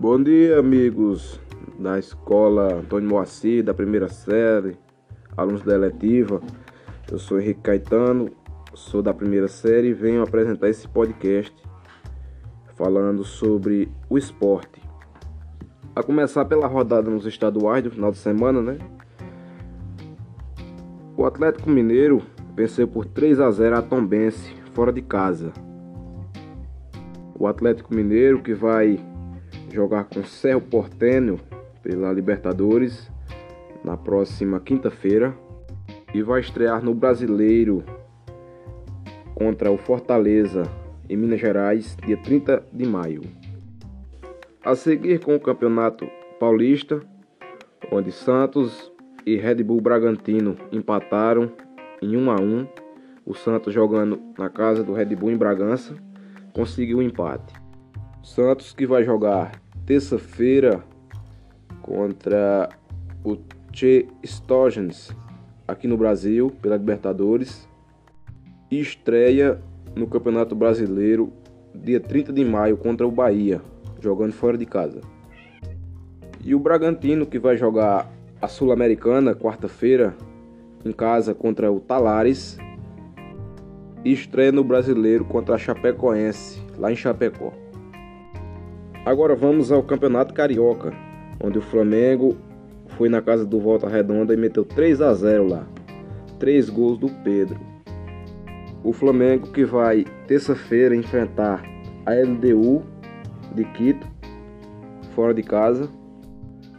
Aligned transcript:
Bom 0.00 0.22
dia, 0.22 0.60
amigos 0.60 1.40
da 1.76 1.98
escola 1.98 2.72
Antônio 2.72 3.08
Moacir, 3.08 3.64
da 3.64 3.74
primeira 3.74 4.06
série, 4.06 4.76
alunos 5.36 5.62
da 5.62 5.74
eletiva. 5.74 6.40
Eu 7.10 7.18
sou 7.18 7.40
Henrique 7.40 7.62
Caetano, 7.62 8.30
sou 8.74 9.02
da 9.02 9.12
primeira 9.12 9.48
série 9.48 9.88
e 9.88 9.92
venho 9.92 10.22
apresentar 10.22 10.68
esse 10.68 10.86
podcast 10.86 11.52
falando 12.76 13.24
sobre 13.24 13.90
o 14.08 14.16
esporte. 14.16 14.80
A 15.96 16.02
começar 16.04 16.44
pela 16.44 16.68
rodada 16.68 17.10
nos 17.10 17.26
estaduais 17.26 17.82
do 17.82 17.90
final 17.90 18.12
de 18.12 18.18
semana, 18.18 18.62
né? 18.62 18.78
O 21.16 21.26
Atlético 21.26 21.68
Mineiro 21.68 22.22
venceu 22.54 22.86
por 22.86 23.04
3 23.04 23.40
a 23.40 23.50
0 23.50 23.78
a 23.78 23.82
Tombense, 23.82 24.54
fora 24.74 24.92
de 24.92 25.02
casa. 25.02 25.52
O 27.36 27.48
Atlético 27.48 27.92
Mineiro 27.92 28.40
que 28.40 28.54
vai 28.54 29.04
jogar 29.72 30.04
com 30.04 30.24
Cerro 30.24 30.60
Portenho 30.60 31.38
pela 31.82 32.12
Libertadores 32.12 33.10
na 33.84 33.96
próxima 33.96 34.60
quinta-feira 34.60 35.34
e 36.14 36.22
vai 36.22 36.40
estrear 36.40 36.82
no 36.84 36.94
Brasileiro 36.94 37.84
contra 39.34 39.70
o 39.70 39.78
Fortaleza 39.78 40.62
em 41.08 41.16
Minas 41.16 41.40
Gerais, 41.40 41.96
dia 42.04 42.16
30 42.16 42.64
de 42.72 42.86
maio. 42.86 43.22
A 44.64 44.74
seguir 44.74 45.20
com 45.20 45.34
o 45.34 45.40
Campeonato 45.40 46.06
Paulista, 46.38 47.00
onde 47.90 48.12
Santos 48.12 48.92
e 49.24 49.36
Red 49.36 49.62
Bull 49.62 49.80
Bragantino 49.80 50.56
empataram 50.72 51.50
em 52.02 52.16
1 52.16 52.30
a 52.30 52.36
1. 52.40 52.66
O 53.24 53.34
Santos 53.34 53.72
jogando 53.72 54.20
na 54.38 54.48
casa 54.48 54.82
do 54.82 54.92
Red 54.92 55.14
Bull 55.14 55.30
em 55.30 55.36
Bragança 55.36 55.94
conseguiu 56.52 56.98
o 56.98 57.00
um 57.00 57.04
empate. 57.04 57.67
Santos 58.28 58.74
que 58.74 58.86
vai 58.86 59.04
jogar 59.04 59.52
terça-feira 59.86 60.84
contra 61.80 62.68
o 63.24 63.38
Che 63.72 64.06
Stogens 64.22 65.16
aqui 65.66 65.88
no 65.88 65.96
Brasil 65.96 66.52
pela 66.60 66.76
Libertadores 66.76 67.66
e 68.70 68.78
estreia 68.80 69.58
no 69.96 70.06
Campeonato 70.06 70.54
Brasileiro 70.54 71.32
dia 71.74 71.98
30 71.98 72.30
de 72.30 72.44
maio 72.44 72.76
contra 72.76 73.06
o 73.06 73.10
Bahia, 73.10 73.62
jogando 73.98 74.32
fora 74.32 74.58
de 74.58 74.66
casa. 74.66 75.00
E 76.44 76.54
o 76.54 76.60
Bragantino 76.60 77.26
que 77.26 77.38
vai 77.38 77.56
jogar 77.56 78.12
a 78.42 78.46
Sul-Americana 78.46 79.34
quarta-feira 79.34 80.14
em 80.84 80.92
casa 80.92 81.34
contra 81.34 81.72
o 81.72 81.80
Talares 81.80 82.58
e 84.04 84.12
estreia 84.12 84.52
no 84.52 84.62
Brasileiro 84.62 85.24
contra 85.24 85.54
a 85.54 85.58
Chapecoense, 85.58 86.62
lá 86.76 86.92
em 86.92 86.96
Chapecó. 86.96 87.67
Agora 89.08 89.34
vamos 89.34 89.72
ao 89.72 89.82
Campeonato 89.82 90.34
Carioca, 90.34 90.92
onde 91.42 91.56
o 91.56 91.62
Flamengo 91.62 92.36
foi 92.88 93.08
na 93.08 93.22
casa 93.22 93.46
do 93.46 93.58
Volta 93.58 93.88
Redonda 93.88 94.34
e 94.34 94.36
meteu 94.36 94.66
3 94.66 95.00
a 95.00 95.14
0 95.14 95.48
lá. 95.48 95.66
Três 96.38 96.68
gols 96.68 96.98
do 96.98 97.08
Pedro. 97.24 97.58
O 98.84 98.92
Flamengo 98.92 99.50
que 99.50 99.64
vai 99.64 100.04
terça-feira 100.26 100.94
enfrentar 100.94 101.64
a 102.04 102.12
LDU 102.12 102.82
de 103.54 103.64
Quito, 103.72 104.06
fora 105.14 105.32
de 105.32 105.42
casa. 105.42 105.88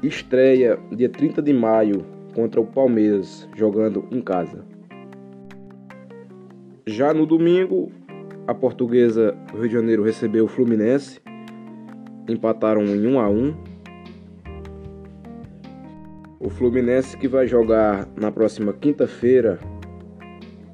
Estreia 0.00 0.78
dia 0.92 1.08
30 1.08 1.42
de 1.42 1.52
maio 1.52 2.06
contra 2.36 2.60
o 2.60 2.66
Palmeiras, 2.66 3.48
jogando 3.56 4.06
em 4.12 4.20
casa. 4.20 4.64
Já 6.86 7.12
no 7.12 7.26
domingo, 7.26 7.90
a 8.46 8.54
portuguesa 8.54 9.36
do 9.50 9.58
Rio 9.58 9.68
de 9.68 9.74
Janeiro 9.74 10.04
recebeu 10.04 10.44
o 10.44 10.48
Fluminense. 10.48 11.20
Empataram 12.28 12.84
em 12.84 13.06
1 13.06 13.18
a 13.18 13.28
1. 13.28 13.54
O 16.38 16.48
Fluminense 16.48 17.16
que 17.16 17.26
vai 17.26 17.46
jogar 17.46 18.08
na 18.16 18.30
próxima 18.30 18.72
quinta-feira 18.72 19.58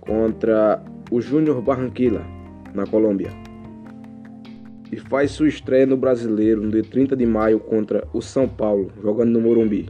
contra 0.00 0.82
o 1.10 1.20
Júnior 1.20 1.60
Barranquilla, 1.62 2.22
na 2.75 2.87
Colômbia. 2.87 3.31
E 4.91 4.98
faz 4.98 5.31
sua 5.31 5.48
estreia 5.48 5.87
no 5.87 5.97
Brasileiro 5.97 6.62
no 6.62 6.70
dia 6.70 6.82
30 6.82 7.16
de 7.16 7.26
maio 7.26 7.60
contra 7.60 8.06
o 8.12 8.20
São 8.20 8.48
Paulo, 8.48 8.91
jogando 9.03 9.31
no 9.31 9.41
Morumbi. 9.41 9.88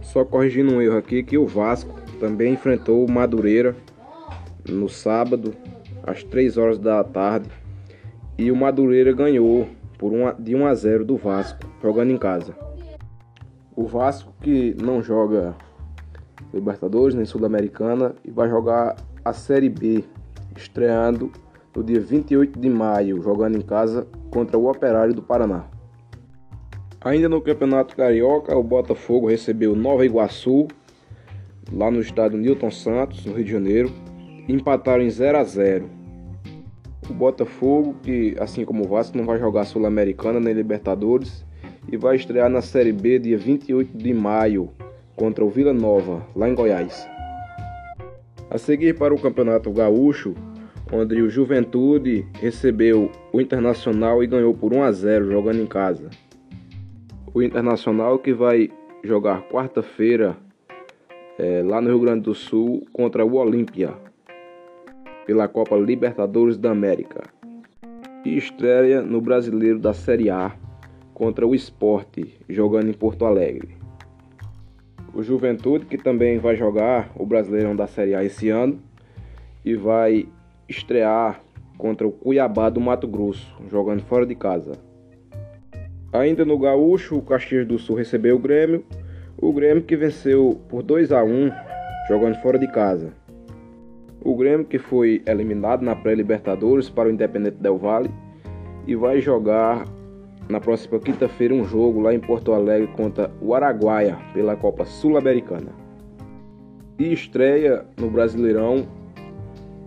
Só 0.00 0.24
corrigindo 0.24 0.74
um 0.74 0.82
erro 0.82 0.96
aqui 0.96 1.22
que 1.22 1.36
o 1.36 1.46
Vasco 1.46 2.00
também 2.18 2.54
enfrentou 2.54 3.04
o 3.04 3.10
Madureira 3.10 3.76
no 4.68 4.88
sábado, 4.88 5.54
às 6.02 6.22
3 6.24 6.56
horas 6.56 6.78
da 6.78 7.02
tarde, 7.04 7.48
e 8.38 8.52
o 8.52 8.56
Madureira 8.56 9.12
ganhou 9.12 9.68
por 9.98 10.12
uma, 10.12 10.32
de 10.32 10.54
1 10.54 10.66
a 10.66 10.74
0 10.74 11.04
do 11.04 11.16
Vasco, 11.16 11.58
jogando 11.82 12.12
em 12.12 12.16
casa. 12.16 12.54
O 13.74 13.84
Vasco 13.84 14.32
que 14.40 14.76
não 14.80 15.02
joga 15.02 15.56
Libertadores 16.54 17.14
nem 17.14 17.24
Sul-Americana 17.24 18.14
e 18.24 18.30
vai 18.30 18.48
jogar 18.48 18.96
a 19.24 19.32
Série 19.32 19.68
B, 19.68 20.04
estreando 20.56 21.32
no 21.74 21.82
dia 21.82 22.00
28 22.00 22.58
de 22.58 22.70
maio, 22.70 23.20
jogando 23.20 23.56
em 23.56 23.60
casa 23.60 24.06
contra 24.30 24.56
o 24.56 24.70
Operário 24.70 25.14
do 25.14 25.22
Paraná. 25.22 25.64
Ainda 27.00 27.28
no 27.28 27.40
Campeonato 27.40 27.94
Carioca, 27.94 28.56
o 28.56 28.62
Botafogo 28.62 29.28
recebeu 29.28 29.76
Nova 29.76 30.04
Iguaçu, 30.04 30.66
lá 31.72 31.90
no 31.90 32.00
estádio 32.00 32.38
Newton 32.38 32.70
Santos, 32.70 33.24
no 33.24 33.34
Rio 33.34 33.44
de 33.44 33.52
Janeiro, 33.52 33.92
empataram 34.48 35.02
em 35.02 35.10
0 35.10 35.38
a 35.38 35.44
0. 35.44 35.97
O 37.08 37.14
Botafogo, 37.14 37.96
que 38.02 38.36
assim 38.38 38.64
como 38.64 38.84
o 38.84 38.88
Vasco 38.88 39.16
não 39.16 39.24
vai 39.24 39.38
jogar 39.38 39.64
Sul-Americana 39.64 40.38
nem 40.38 40.52
Libertadores, 40.52 41.44
e 41.90 41.96
vai 41.96 42.16
estrear 42.16 42.50
na 42.50 42.60
Série 42.60 42.92
B 42.92 43.18
dia 43.18 43.38
28 43.38 43.96
de 43.96 44.12
maio 44.12 44.70
contra 45.16 45.42
o 45.44 45.48
Vila 45.48 45.72
Nova, 45.72 46.26
lá 46.36 46.48
em 46.48 46.54
Goiás. 46.54 47.08
A 48.50 48.58
seguir 48.58 48.96
para 48.98 49.14
o 49.14 49.20
Campeonato 49.20 49.70
Gaúcho, 49.72 50.34
onde 50.92 51.20
o 51.22 51.30
Juventude 51.30 52.26
recebeu 52.34 53.10
o 53.32 53.40
Internacional 53.40 54.22
e 54.22 54.26
ganhou 54.26 54.52
por 54.52 54.74
1 54.74 54.82
a 54.82 54.92
0 54.92 55.30
jogando 55.30 55.60
em 55.60 55.66
casa. 55.66 56.10
O 57.32 57.42
Internacional 57.42 58.18
que 58.18 58.34
vai 58.34 58.70
jogar 59.02 59.48
quarta-feira 59.48 60.36
é, 61.38 61.62
lá 61.64 61.80
no 61.80 61.88
Rio 61.88 62.00
Grande 62.00 62.22
do 62.22 62.34
Sul 62.34 62.86
contra 62.92 63.24
o 63.24 63.36
Olímpia 63.36 63.94
pela 65.26 65.48
Copa 65.48 65.76
Libertadores 65.76 66.56
da 66.56 66.70
América 66.70 67.22
e 68.24 68.36
estreia 68.36 69.02
no 69.02 69.20
Brasileiro 69.20 69.78
da 69.78 69.92
Série 69.92 70.30
A 70.30 70.54
contra 71.14 71.46
o 71.46 71.54
Esporte 71.54 72.36
jogando 72.48 72.88
em 72.88 72.92
Porto 72.92 73.24
Alegre. 73.24 73.76
O 75.14 75.22
Juventude 75.22 75.86
que 75.86 75.98
também 75.98 76.38
vai 76.38 76.56
jogar 76.56 77.10
o 77.16 77.26
Brasileirão 77.26 77.74
da 77.74 77.86
Série 77.86 78.14
A 78.14 78.24
esse 78.24 78.48
ano 78.50 78.78
e 79.64 79.74
vai 79.74 80.28
estrear 80.68 81.40
contra 81.76 82.06
o 82.06 82.12
Cuiabá 82.12 82.68
do 82.68 82.80
Mato 82.80 83.06
Grosso, 83.06 83.46
jogando 83.70 84.02
fora 84.02 84.26
de 84.26 84.34
casa. 84.34 84.72
Ainda 86.12 86.44
no 86.44 86.58
Gaúcho, 86.58 87.16
o 87.16 87.22
Caxias 87.22 87.66
do 87.66 87.78
Sul 87.78 87.96
recebeu 87.96 88.36
o 88.36 88.38
Grêmio, 88.38 88.84
o 89.36 89.52
Grêmio 89.52 89.82
que 89.82 89.96
venceu 89.96 90.60
por 90.68 90.82
2 90.82 91.12
a 91.12 91.22
1, 91.22 91.50
jogando 92.08 92.34
fora 92.42 92.58
de 92.58 92.66
casa. 92.68 93.12
O 94.22 94.36
Grêmio 94.36 94.66
que 94.66 94.78
foi 94.78 95.22
eliminado 95.26 95.82
na 95.82 95.94
pré-Libertadores 95.94 96.90
para 96.90 97.08
o 97.08 97.12
Independente 97.12 97.56
Del 97.56 97.78
Valle 97.78 98.10
e 98.86 98.96
vai 98.96 99.20
jogar 99.20 99.84
na 100.48 100.60
próxima 100.60 100.98
quinta-feira 100.98 101.54
um 101.54 101.64
jogo 101.64 102.00
lá 102.00 102.12
em 102.12 102.20
Porto 102.20 102.52
Alegre 102.52 102.88
contra 102.96 103.30
o 103.40 103.54
Araguaia 103.54 104.18
pela 104.32 104.56
Copa 104.56 104.84
Sul-Americana. 104.84 105.72
E 106.98 107.12
estreia 107.12 107.84
no 107.96 108.10
Brasileirão 108.10 108.86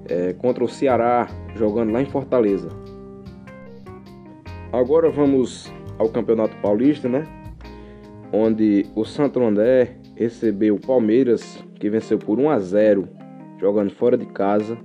é, 0.08 0.34
contra 0.34 0.64
o 0.64 0.68
Ceará, 0.68 1.28
jogando 1.56 1.92
lá 1.92 2.02
em 2.02 2.06
Fortaleza. 2.06 2.70
Agora 4.72 5.10
vamos 5.10 5.72
ao 5.98 6.08
Campeonato 6.10 6.56
Paulista, 6.62 7.10
né? 7.10 7.28
Onde 8.32 8.86
o 8.96 9.04
Santo 9.04 9.44
André 9.44 9.98
recebeu 10.16 10.76
o 10.76 10.80
Palmeiras, 10.80 11.62
que 11.76 11.90
venceu 11.90 12.18
por 12.18 12.40
1 12.40 12.50
a 12.50 12.60
0, 12.60 13.08
jogando 13.62 13.92
fora 13.92 14.18
de 14.18 14.26
casa. 14.26 14.76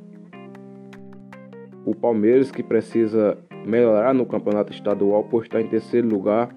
O 1.85 1.95
Palmeiras 1.95 2.51
que 2.51 2.63
precisa 2.63 3.39
melhorar 3.65 4.13
no 4.13 4.27
campeonato 4.27 4.73
estadual 4.73 5.25
por 5.25 5.43
estar 5.43 5.63
em 5.63 5.69
terceiro 5.69 6.07
lugar 6.07 6.55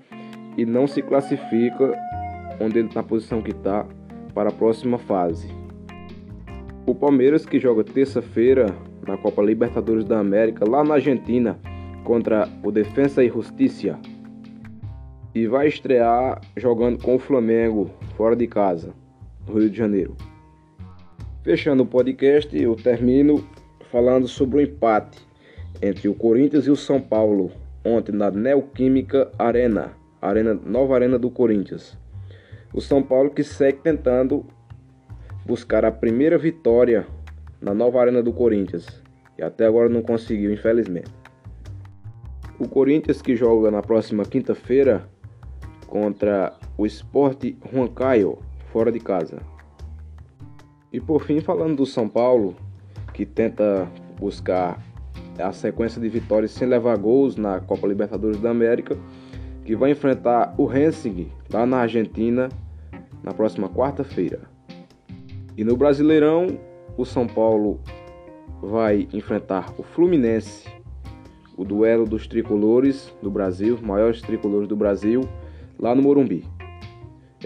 e 0.58 0.66
não 0.66 0.86
se 0.86 1.02
classifica 1.02 1.98
onde 2.60 2.80
ele 2.80 2.90
na 2.94 3.02
posição 3.02 3.42
que 3.42 3.52
está 3.52 3.86
para 4.34 4.50
a 4.50 4.52
próxima 4.52 4.98
fase. 4.98 5.50
O 6.86 6.94
Palmeiras 6.94 7.46
que 7.46 7.60
joga 7.60 7.84
terça-feira 7.84 8.68
na 9.08 9.18
Copa 9.18 9.42
Libertadores 9.42 10.04
da 10.04 10.20
América 10.20 10.70
lá 10.70 10.84
na 10.84 10.96
Argentina 10.96 11.58
contra 12.04 12.50
o 12.64 12.72
Defensa 12.72 13.24
e 13.24 13.30
Justiça 13.30 13.98
e 15.34 15.48
vai 15.48 15.68
estrear 15.68 16.42
jogando 16.58 17.02
com 17.02 17.16
o 17.16 17.20
Flamengo 17.20 17.90
fora 18.18 18.36
de 18.36 18.48
casa, 18.48 18.94
no 19.48 19.60
Rio 19.60 19.70
de 19.70 19.78
Janeiro. 19.78 20.16
Fechando 21.42 21.84
o 21.84 21.86
podcast, 21.86 22.56
eu 22.62 22.76
termino 22.76 23.48
falando 23.90 24.28
sobre 24.28 24.58
o 24.58 24.62
empate 24.62 25.26
entre 25.82 26.10
o 26.10 26.14
Corinthians 26.14 26.68
e 26.68 26.70
o 26.70 26.76
São 26.76 27.00
Paulo 27.00 27.50
ontem 27.84 28.12
na 28.12 28.30
Neoquímica 28.30 29.32
Arena, 29.40 29.94
arena 30.22 30.54
nova 30.54 30.96
arena 30.96 31.18
do 31.18 31.32
Corinthians. 31.32 31.98
O 32.74 32.82
São 32.82 33.02
Paulo 33.02 33.30
que 33.30 33.42
segue 33.42 33.80
tentando 33.82 34.46
buscar 35.46 35.86
a 35.86 35.92
primeira 35.92 36.38
vitória 36.38 37.08
na 37.62 37.74
nova 37.74 38.02
arena 38.02 38.22
do 38.22 38.34
Corinthians 38.34 39.02
e 39.38 39.42
até 39.42 39.66
agora 39.66 39.88
não 39.88 40.02
conseguiu, 40.02 40.54
infelizmente. 40.54 41.10
O 42.60 42.68
Corinthians 42.68 43.22
que 43.22 43.38
joga 43.38 43.72
na 43.72 43.82
próxima 43.82 44.26
quinta-feira 44.26 45.08
contra 45.88 46.54
o 46.78 46.86
Sport 46.86 47.46
Huancayo, 47.74 48.40
fora 48.74 48.92
de 48.92 49.00
casa. 49.00 49.40
E 50.92 51.00
por 51.00 51.24
fim, 51.24 51.40
falando 51.40 51.78
do 51.78 51.86
São 51.86 52.10
Paulo, 52.10 52.56
que 53.14 53.26
tenta 53.26 53.88
buscar 54.20 54.82
a 55.38 55.52
sequência 55.52 56.02
de 56.02 56.10
vitórias 56.10 56.52
sem 56.52 56.68
levar 56.68 56.98
gols 56.98 57.36
na 57.36 57.60
Copa 57.60 57.88
Libertadores 57.88 58.40
da 58.42 58.50
América, 58.50 58.98
que 59.64 59.76
vai 59.76 59.92
enfrentar 59.92 60.54
o 60.58 60.66
Racing 60.66 61.30
lá 61.52 61.66
na 61.66 61.78
Argentina 61.78 62.50
na 63.24 63.34
próxima 63.34 63.70
quarta-feira. 63.70 64.42
E 65.56 65.64
no 65.64 65.78
Brasileirão, 65.78 66.48
o 66.98 67.06
São 67.06 67.28
Paulo 67.28 67.80
vai 68.62 69.08
enfrentar 69.14 69.74
o 69.78 69.84
Fluminense, 69.84 70.68
o 71.56 71.64
duelo 71.64 72.06
dos 72.06 72.28
tricolores 72.28 73.14
do 73.22 73.30
Brasil, 73.30 73.78
maiores 73.82 74.22
tricolores 74.22 74.68
do 74.68 74.76
Brasil, 74.76 75.22
lá 75.78 75.94
no 75.94 76.02
Morumbi. 76.02 76.46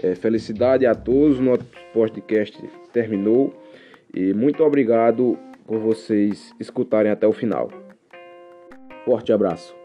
É, 0.02 0.14
felicidade 0.14 0.86
a 0.86 0.94
todos, 0.94 1.38
nosso 1.38 1.64
podcast 1.92 2.58
terminou 2.92 3.54
e 4.12 4.32
muito 4.32 4.62
obrigado 4.64 5.38
por 5.66 5.78
vocês 5.78 6.52
escutarem 6.60 7.10
até 7.10 7.26
o 7.26 7.32
final. 7.32 7.68
Forte 9.04 9.32
abraço. 9.32 9.83